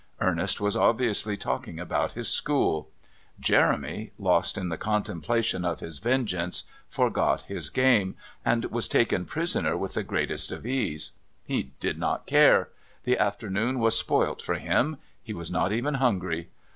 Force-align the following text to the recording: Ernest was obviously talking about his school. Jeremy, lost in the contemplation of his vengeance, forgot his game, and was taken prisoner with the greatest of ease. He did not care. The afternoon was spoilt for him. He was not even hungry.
Ernest 0.19 0.59
was 0.59 0.75
obviously 0.75 1.37
talking 1.37 1.79
about 1.79 2.13
his 2.13 2.27
school. 2.27 2.89
Jeremy, 3.39 4.11
lost 4.17 4.57
in 4.57 4.69
the 4.69 4.75
contemplation 4.75 5.63
of 5.63 5.79
his 5.79 5.99
vengeance, 5.99 6.63
forgot 6.89 7.43
his 7.43 7.69
game, 7.69 8.15
and 8.43 8.65
was 8.71 8.87
taken 8.87 9.25
prisoner 9.25 9.77
with 9.77 9.93
the 9.93 10.01
greatest 10.01 10.51
of 10.51 10.65
ease. 10.65 11.11
He 11.45 11.73
did 11.79 11.99
not 11.99 12.25
care. 12.25 12.69
The 13.03 13.19
afternoon 13.19 13.77
was 13.77 13.95
spoilt 13.95 14.41
for 14.41 14.55
him. 14.55 14.97
He 15.21 15.33
was 15.35 15.51
not 15.51 15.71
even 15.71 15.93
hungry. 15.93 16.49